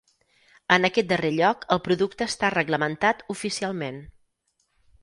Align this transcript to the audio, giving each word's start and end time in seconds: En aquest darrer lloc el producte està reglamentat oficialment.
En 0.75 0.87
aquest 0.89 1.09
darrer 1.11 1.31
lloc 1.35 1.67
el 1.77 1.83
producte 1.89 2.27
està 2.35 2.53
reglamentat 2.57 3.23
oficialment. 3.37 4.03